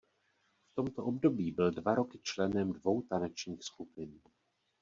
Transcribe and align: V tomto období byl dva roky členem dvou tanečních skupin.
V 0.71 0.75
tomto 0.75 1.03
období 1.05 1.51
byl 1.51 1.71
dva 1.71 1.95
roky 1.95 2.19
členem 2.23 2.73
dvou 2.73 3.01
tanečních 3.01 3.63
skupin. 3.63 4.19